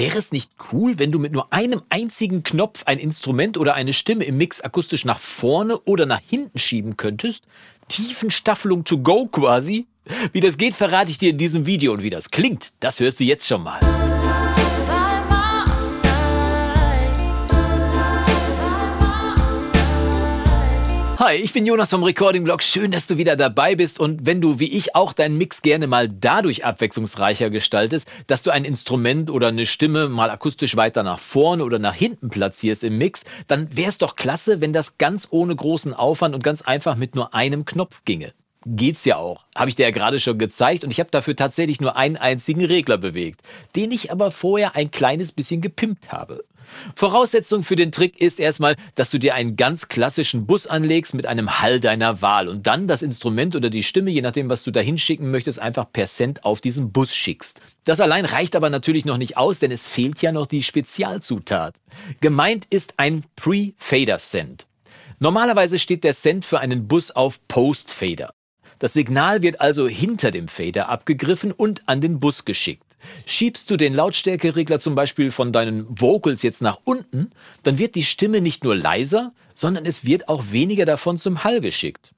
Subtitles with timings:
[0.00, 3.92] Wäre es nicht cool, wenn du mit nur einem einzigen Knopf ein Instrument oder eine
[3.92, 7.44] Stimme im Mix akustisch nach vorne oder nach hinten schieben könntest?
[7.88, 9.88] Tiefenstaffelung to go quasi?
[10.32, 13.20] Wie das geht, verrate ich dir in diesem Video und wie das klingt, das hörst
[13.20, 13.78] du jetzt schon mal.
[21.22, 22.62] Hi, ich bin Jonas vom Recording Blog.
[22.62, 24.00] Schön, dass du wieder dabei bist.
[24.00, 28.50] Und wenn du, wie ich, auch deinen Mix gerne mal dadurch abwechslungsreicher gestaltest, dass du
[28.50, 32.96] ein Instrument oder eine Stimme mal akustisch weiter nach vorne oder nach hinten platzierst im
[32.96, 36.96] Mix, dann wäre es doch klasse, wenn das ganz ohne großen Aufwand und ganz einfach
[36.96, 38.32] mit nur einem Knopf ginge
[38.76, 39.44] geht's ja auch.
[39.54, 42.64] Habe ich dir ja gerade schon gezeigt und ich habe dafür tatsächlich nur einen einzigen
[42.64, 43.40] Regler bewegt,
[43.76, 46.44] den ich aber vorher ein kleines bisschen gepimpt habe.
[46.94, 51.26] Voraussetzung für den Trick ist erstmal, dass du dir einen ganz klassischen Bus anlegst mit
[51.26, 54.70] einem Hall deiner Wahl und dann das Instrument oder die Stimme, je nachdem, was du
[54.70, 57.60] da hinschicken möchtest, einfach per Cent auf diesen Bus schickst.
[57.84, 61.74] Das allein reicht aber natürlich noch nicht aus, denn es fehlt ja noch die Spezialzutat.
[62.20, 64.66] Gemeint ist ein Pre-Fader-Cent.
[65.18, 68.32] Normalerweise steht der Cent für einen Bus auf Post-Fader.
[68.80, 72.82] Das Signal wird also hinter dem Fader abgegriffen und an den Bus geschickt.
[73.26, 77.30] Schiebst du den Lautstärkeregler zum Beispiel von deinen Vocals jetzt nach unten,
[77.62, 81.60] dann wird die Stimme nicht nur leiser, sondern es wird auch weniger davon zum Hall
[81.60, 82.12] geschickt.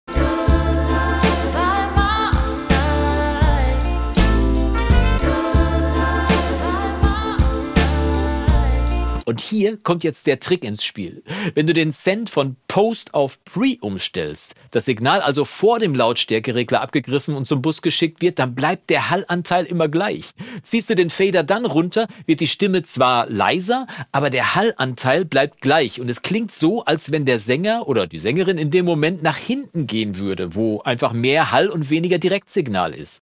[9.33, 11.22] Und hier kommt jetzt der Trick ins Spiel.
[11.55, 16.83] Wenn du den Send von Post auf Pre umstellst, das Signal also vor dem Lautstärkeregler
[16.83, 20.33] abgegriffen und zum Bus geschickt wird, dann bleibt der Hallanteil immer gleich.
[20.62, 25.62] Ziehst du den Fader dann runter, wird die Stimme zwar leiser, aber der Hallanteil bleibt
[25.62, 29.22] gleich und es klingt so, als wenn der Sänger oder die Sängerin in dem Moment
[29.22, 33.21] nach hinten gehen würde, wo einfach mehr Hall und weniger Direktsignal ist.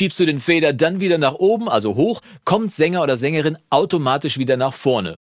[0.00, 4.38] Schiebst du den Fader dann wieder nach oben, also hoch, kommt Sänger oder Sängerin automatisch
[4.38, 5.14] wieder nach vorne.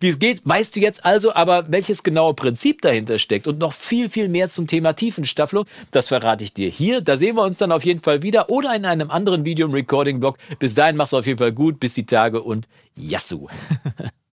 [0.00, 3.72] Wie es geht, weißt du jetzt also, aber welches genaue Prinzip dahinter steckt und noch
[3.72, 7.02] viel, viel mehr zum Thema Tiefenstaffelung, das verrate ich dir hier.
[7.02, 9.72] Da sehen wir uns dann auf jeden Fall wieder oder in einem anderen Video im
[9.74, 10.38] Recording-Blog.
[10.58, 13.46] Bis dahin mach's auf jeden Fall gut, bis die Tage und Yassou!